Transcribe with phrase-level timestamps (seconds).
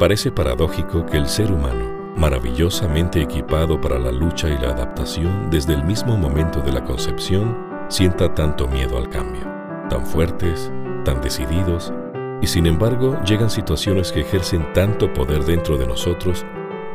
[0.00, 5.74] Parece paradójico que el ser humano, maravillosamente equipado para la lucha y la adaptación desde
[5.74, 7.54] el mismo momento de la concepción,
[7.90, 9.42] sienta tanto miedo al cambio,
[9.90, 10.72] tan fuertes,
[11.04, 11.92] tan decididos,
[12.40, 16.46] y sin embargo llegan situaciones que ejercen tanto poder dentro de nosotros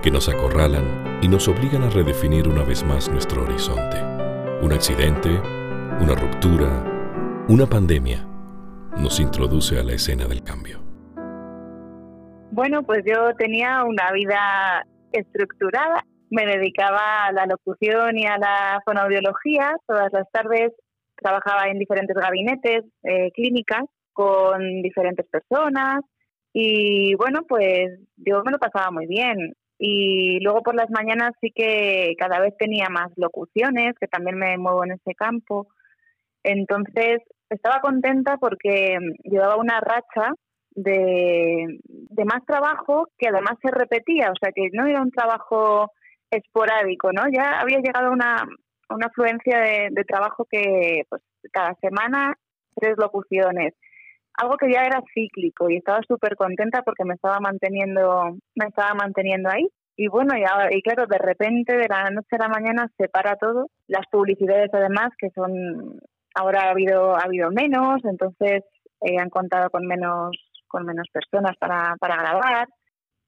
[0.02, 4.02] que nos acorralan y nos obligan a redefinir una vez más nuestro horizonte.
[4.64, 5.30] Un accidente,
[6.00, 8.28] una ruptura, una pandemia
[8.98, 10.85] nos introduce a la escena del cambio.
[12.56, 16.06] Bueno, pues yo tenía una vida estructurada.
[16.30, 19.76] Me dedicaba a la locución y a la fonoaudiología.
[19.86, 20.72] Todas las tardes
[21.18, 23.84] trabajaba en diferentes gabinetes, eh, clínicas,
[24.14, 26.00] con diferentes personas.
[26.54, 29.54] Y bueno, pues yo me lo pasaba muy bien.
[29.78, 34.58] Y luego por las mañanas sí que cada vez tenía más locuciones, que también me
[34.58, 35.68] muevo en ese campo.
[36.42, 37.18] Entonces
[37.50, 40.32] estaba contenta porque llevaba una racha
[40.76, 41.80] de,
[42.26, 45.92] más trabajo que además se repetía, o sea que no era un trabajo
[46.30, 47.24] esporádico, ¿no?
[47.32, 48.46] Ya había llegado una,
[48.90, 52.36] una afluencia de, de trabajo que pues cada semana
[52.76, 53.74] tres locuciones,
[54.38, 58.94] algo que ya era cíclico y estaba súper contenta porque me estaba manteniendo, me estaba
[58.94, 59.68] manteniendo ahí.
[59.98, 60.44] Y bueno, y,
[60.76, 63.68] y claro, de repente de la noche a la mañana se para todo.
[63.88, 66.00] Las publicidades además, que son,
[66.34, 68.64] ahora ha habido, ha habido menos, entonces
[69.02, 70.32] eh, han contado con menos,
[70.76, 72.68] con menos personas para, para grabar.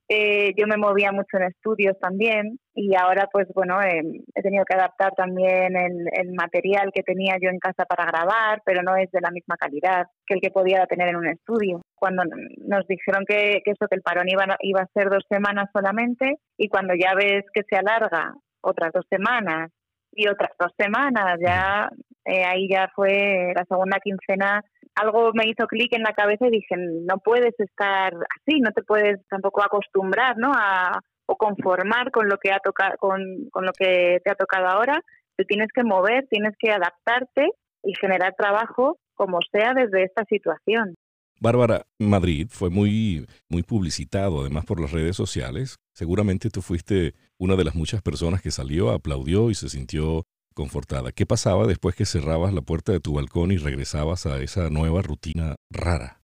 [0.09, 4.02] Eh, yo me movía mucho en estudios también y ahora pues bueno eh,
[4.36, 8.84] he tenido que adaptar también el, material que tenía yo en casa para grabar pero
[8.84, 12.23] no es de la misma calidad que el que podía tener en un estudio cuando
[12.23, 16.38] nos dijeron que, que eso que el parón iba, iba a ser dos semanas solamente
[16.58, 19.72] y cuando ya ves que se alarga otras dos semanas
[20.17, 21.89] y otras dos semanas ya
[22.25, 24.63] eh, ahí ya fue la segunda quincena
[24.97, 28.81] algo me hizo clic en la cabeza y dije, no puedes estar así, no te
[28.81, 30.51] puedes tampoco acostumbrar, ¿no?
[30.53, 34.67] A, o conformar con lo que ha tocado, con, con lo que te ha tocado
[34.67, 35.01] ahora.
[35.35, 37.50] Te tienes que mover, tienes que adaptarte
[37.83, 40.95] y generar trabajo como sea desde esta situación.
[41.40, 45.78] Bárbara, Madrid fue muy, muy publicitado, además por las redes sociales.
[45.94, 50.24] Seguramente tú fuiste una de las muchas personas que salió, aplaudió y se sintió
[50.56, 51.12] confortada.
[51.12, 55.03] ¿Qué pasaba después que cerrabas la puerta de tu balcón y regresabas a esa nueva
[55.03, 56.22] rutina rara?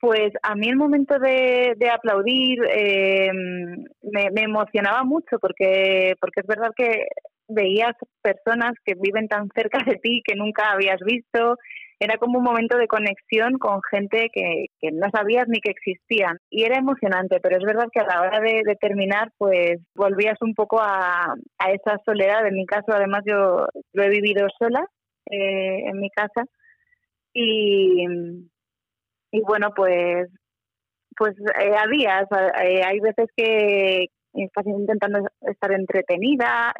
[0.00, 3.30] Pues a mí el momento de, aplaudir eh,
[4.02, 7.06] me, me, emocionaba mucho porque, porque es verdad que
[7.48, 11.56] veías personas que viven tan cerca de ti que nunca habías visto
[12.04, 16.38] era como un momento de conexión con gente que, no sabías ni que existían.
[16.50, 20.54] Y era emocionante, pero es verdad que a la hora de, terminar, pues volvías un
[20.54, 21.34] poco a,
[21.72, 22.46] esa soledad.
[22.46, 24.86] En mi caso, además, yo lo he vivido sola
[25.30, 26.44] eh, en mi casa.
[27.32, 28.04] Y,
[29.32, 30.28] y bueno, pues
[31.16, 32.26] pues eh, a días,
[32.60, 36.74] eh, hay veces que estás intentando estar entretenida,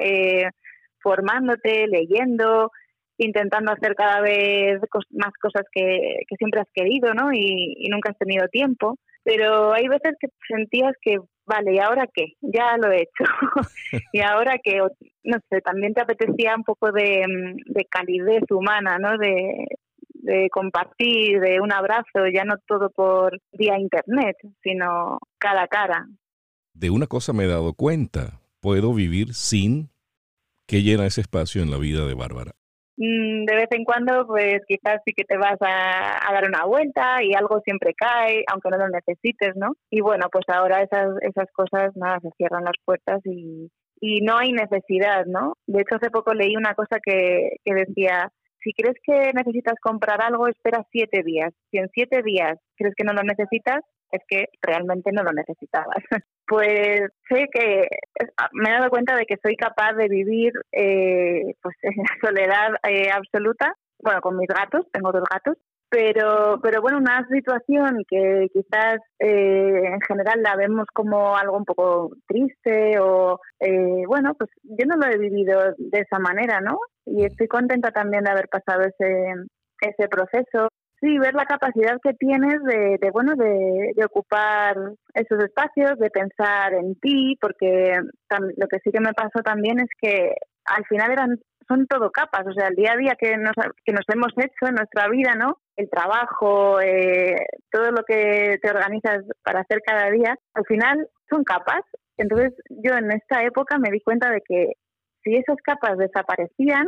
[1.00, 2.72] formándote, leyendo,
[3.18, 4.80] intentando hacer cada vez
[5.10, 7.32] más cosas que, siempre has querido, ¿no?
[7.32, 8.96] Y, nunca has tenido tiempo.
[9.22, 12.34] Pero hay veces que sentías que, vale, ¿y ahora qué?
[12.42, 13.24] Ya lo he hecho.
[14.12, 14.80] y ahora que,
[15.22, 17.24] no sé, también te apetecía un poco de,
[17.66, 19.16] de calidez humana, ¿no?
[19.16, 19.66] De,
[20.24, 26.06] de compartir, de un abrazo, ya no todo por vía internet, sino cara a cara.
[26.72, 29.90] De una cosa me he dado cuenta, puedo vivir sin
[30.66, 32.52] que llena ese espacio en la vida de Bárbara.
[32.96, 37.22] Mm, de vez en cuando, pues quizás sí que te vas a, dar una vuelta
[37.22, 39.72] y algo siempre cae, aunque no lo necesites, ¿no?
[39.90, 44.36] Y bueno, pues ahora esas, esas cosas, nada, se cierran las puertas y, y no
[44.38, 45.54] hay necesidad, ¿no?
[45.66, 48.30] De hecho, hace poco leí una cosa que, que decía,
[48.62, 51.52] si crees que necesitas comprar algo, espera siete días.
[51.70, 55.96] Si en siete días crees que no lo necesitas, es que realmente no lo necesitabas.
[56.46, 57.88] Pues sé que
[58.36, 62.28] ah, me he dado cuenta de que soy capaz de vivir eh, pues en la
[62.28, 65.56] soledad eh, absoluta, bueno, con mis gatos, tengo dos gatos,
[65.88, 71.64] pero, pero bueno, una situación que quizás eh, en general la vemos como algo un
[71.64, 73.38] poco triste o,
[74.06, 76.78] bueno, pues yo no lo he vivido de esa manera, ¿no?
[77.06, 79.34] Y estoy contenta también de haber pasado ese,
[79.80, 80.68] ese proceso
[81.04, 84.74] Sí, ver la capacidad que tienes de, bueno, de, ocupar
[85.12, 87.92] esos espacios, de pensar en ti, porque
[88.56, 90.34] lo que sí que me pasó también es que
[90.64, 93.52] al final eran son todo capas, o sea, el día a día que nos,
[93.84, 95.58] que nos hemos hecho en nuestra vida, ¿no?
[95.76, 97.36] El trabajo, eh,
[97.70, 101.82] todo lo que te organizas para hacer cada día, al final son capas.
[102.16, 104.72] Entonces yo en esta época me di cuenta de que
[105.22, 106.86] si esas capas desaparecían,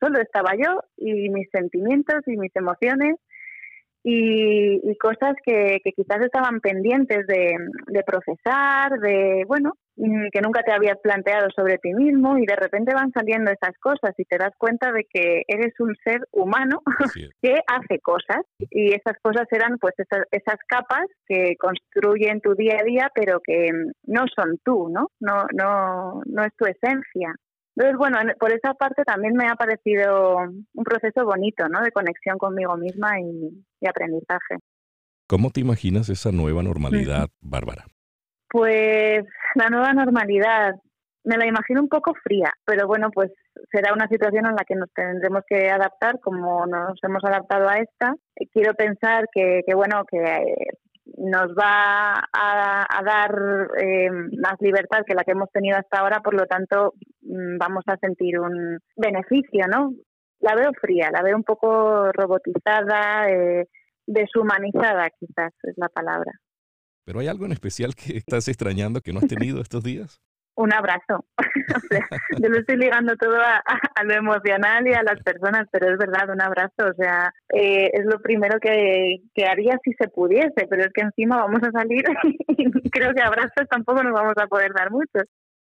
[0.00, 3.16] solo estaba yo y mis sentimientos y mis emociones
[4.06, 10.98] y, cosas que, quizás estaban pendientes de, procesar, de, bueno, mm, que nunca te habías
[11.02, 14.92] planteado sobre ti mismo y de repente van saliendo esas cosas y te das cuenta
[14.92, 16.82] de que eres un ser humano
[17.42, 22.78] que hace cosas y esas cosas eran pues esas, esas, capas que construyen tu día
[22.80, 23.70] a día pero que
[24.06, 25.08] no son tú, ¿no?
[25.20, 27.34] No, no, no es tu esencia.
[27.76, 31.80] Entonces, bueno, por esa parte también me ha parecido un proceso bonito, ¿no?
[31.82, 34.56] De conexión conmigo misma y, aprendizaje.
[35.26, 37.84] ¿Cómo te imaginas esa nueva normalidad, Bárbara?
[38.48, 39.24] Pues
[39.56, 40.74] la nueva normalidad,
[41.24, 43.32] me la imagino un poco fría, pero bueno, pues
[43.72, 47.78] será una situación en la que nos tendremos que adaptar como nos hemos adaptado a
[47.78, 48.14] esta.
[48.52, 50.44] Quiero pensar que, que bueno, que
[51.18, 56.34] nos va a, dar eh, más libertad que la que hemos tenido hasta ahora, por
[56.34, 56.94] lo tanto
[57.58, 59.92] vamos a sentir un beneficio, ¿no?
[60.40, 63.66] La veo fría, la veo un poco robotizada, eh,
[64.06, 66.32] deshumanizada quizás es la palabra.
[67.04, 70.20] ¿Pero hay algo en especial que estás extrañando que no has tenido estos días?
[70.56, 71.24] un abrazo.
[72.40, 73.62] yo lo estoy ligando todo a,
[74.04, 76.90] lo emocional y a las personas, pero es verdad, un abrazo.
[76.90, 81.02] O sea, eh, es lo primero que, que, haría si se pudiese, pero es que
[81.02, 82.04] encima vamos a salir
[82.48, 85.24] y creo que abrazos tampoco nos vamos a poder dar muchos.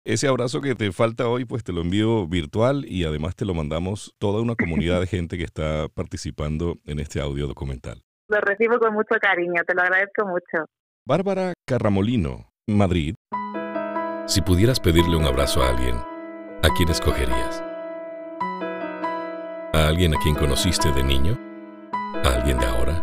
[0.07, 3.53] Ese abrazo que te falta hoy, pues te lo envío virtual y además te lo
[3.53, 8.01] mandamos toda una comunidad de gente que está participando en este audio documental.
[8.29, 10.65] Lo recibo con mucho cariño, te lo agradezco mucho.
[11.05, 13.15] Bárbara Carramolino, Madrid.
[14.27, 17.61] Si pudieras pedirle un abrazo a alguien, ¿a quién escogerías?
[19.73, 21.37] ¿A alguien a quien conociste de niño?
[22.23, 22.93] ¿A alguien de ahora?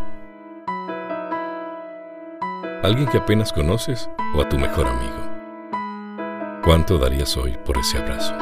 [2.81, 5.24] ¿A alguien que apenas conoces o a tu mejor amigo?
[6.65, 8.33] ¿Cuánto darías hoy por ese abrazo?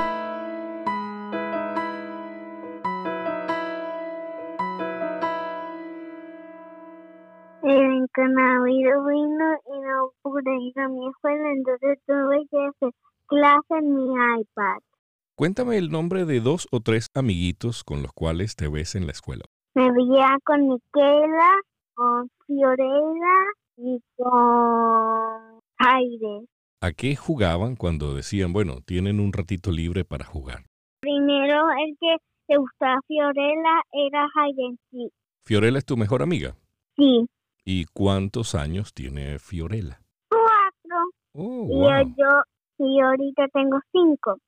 [8.15, 12.91] Navidad vino y no pude ir a mi escuela, entonces tuve que hacer
[13.27, 14.77] clase en mi iPad.
[15.35, 19.11] Cuéntame el nombre de dos o tres amiguitos con los cuales te ves en la
[19.11, 19.43] escuela.
[19.75, 21.59] Me veía con Miquela,
[21.95, 23.37] con Fiorella
[23.77, 26.47] y con Jaire.
[26.83, 30.65] ¿A qué jugaban cuando decían, bueno, tienen un ratito libre para jugar?
[30.99, 32.17] Primero el que
[32.49, 34.27] le gustaba Fiorella era.
[34.91, 35.09] Sí.
[35.45, 36.57] ¿Fiorella es tu mejor amiga?
[36.97, 37.25] Sí.
[37.63, 40.01] ¿Y cuántos años tiene Fiorella?
[40.27, 40.97] Cuatro.
[41.31, 44.39] Oh, y yo, y ahorita tengo cinco.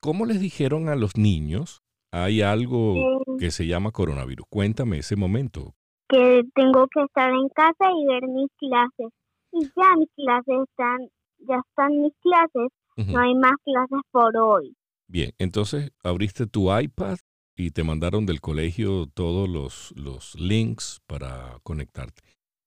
[0.00, 1.82] ¿Cómo les dijeron a los niños?
[2.10, 2.94] Hay algo
[3.38, 4.46] que se llama coronavirus.
[4.48, 5.74] Cuéntame ese momento.
[6.08, 9.12] Que tengo que estar en casa y ver mis clases.
[9.52, 11.08] Y ya mis clases están,
[11.48, 12.70] ya están mis clases.
[12.96, 14.76] No hay más clases por hoy.
[15.08, 17.16] Bien, entonces abriste tu iPad
[17.56, 22.22] y te mandaron del colegio todos los, los links para conectarte.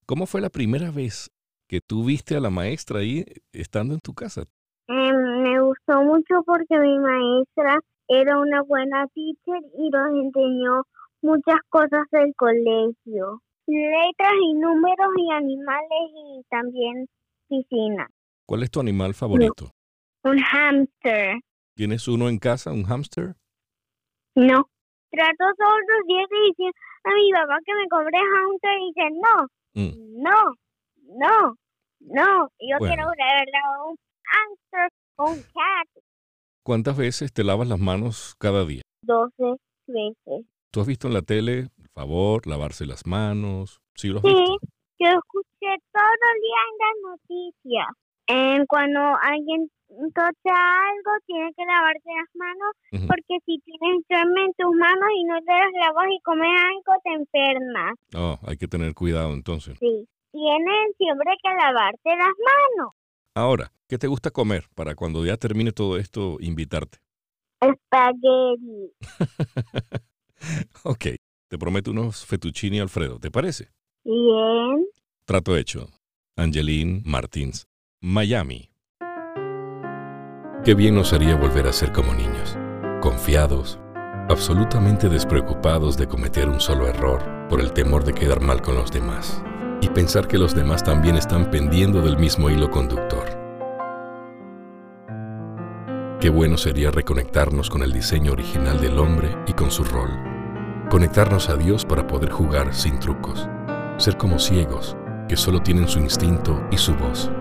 [0.06, 1.32] ¿Cómo fue la primera vez
[1.68, 4.44] que tú viste a la maestra ahí estando en tu casa?
[4.88, 10.84] Eh, me gustó mucho porque mi maestra era una buena teacher y nos enseñó
[11.22, 13.42] muchas cosas del colegio.
[13.68, 17.08] Letras y números y animales y también
[17.50, 18.08] piscina.
[18.48, 19.72] ¿Cuál es tu animal favorito?
[20.24, 21.42] Un hámster.
[21.76, 23.36] ¿Tienes uno en casa, un hámster?
[24.36, 24.70] No.
[25.12, 26.72] Trato todos los días de decir
[27.04, 29.48] a mi papá que me compre hámster y dice no.
[29.74, 30.22] Mm.
[30.24, 30.56] No,
[31.20, 31.56] no,
[32.00, 32.50] no.
[32.60, 33.04] Yo quiero
[33.86, 36.04] un hamster un cat.
[36.64, 38.82] ¿Cuántas veces te lavas las manos cada día?
[39.02, 40.46] Doce veces.
[40.72, 43.82] ¿Tú has visto en la tele, por favor, lavarse las manos?
[43.96, 44.58] Sí, lo has sí,
[45.00, 47.88] yo escuché todo el día en las noticias.
[48.68, 49.70] Cuando alguien
[50.14, 55.24] toca algo, tiene que lavarse las manos, porque si tienes germen en tus manos y
[55.24, 57.94] no te las lavas y comes algo, te enfermas.
[58.16, 59.78] Oh, hay que tener cuidado entonces.
[59.80, 62.94] Sí, tienes siempre que lavarte las manos.
[63.34, 67.00] Ahora, ¿qué te gusta comer para cuando ya termine todo esto invitarte?
[67.62, 68.92] Espagueti.
[70.84, 71.06] ok,
[71.48, 73.70] te prometo unos fettuccini Alfredo, ¿te parece?
[74.04, 74.86] Bien.
[75.26, 75.88] Trato hecho.
[76.36, 77.68] Angeline Martins,
[78.00, 78.70] Miami.
[80.64, 82.56] Qué bien nos haría volver a ser como niños,
[83.02, 83.80] confiados,
[84.30, 88.92] absolutamente despreocupados de cometer un solo error por el temor de quedar mal con los
[88.92, 89.42] demás
[89.82, 93.26] y pensar que los demás también están pendiendo del mismo hilo conductor.
[96.20, 100.12] Qué bueno sería reconectarnos con el diseño original del hombre y con su rol.
[100.92, 103.50] Conectarnos a Dios para poder jugar sin trucos.
[103.98, 104.96] Ser como ciegos,
[105.28, 107.32] que solo tienen su instinto y su voz.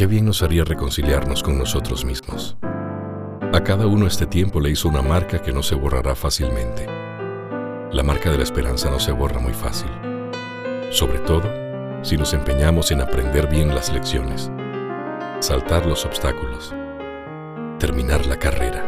[0.00, 2.56] Qué bien nos haría reconciliarnos con nosotros mismos.
[2.62, 6.86] A cada uno este tiempo le hizo una marca que no se borrará fácilmente.
[7.92, 9.90] La marca de la esperanza no se borra muy fácil,
[10.88, 11.42] sobre todo
[12.00, 14.50] si nos empeñamos en aprender bien las lecciones,
[15.40, 16.74] saltar los obstáculos,
[17.78, 18.82] terminar la carrera.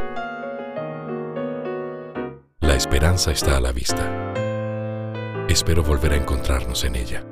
[2.61, 4.33] La esperanza está a la vista.
[5.47, 7.23] Espero volver a encontrarnos en ella.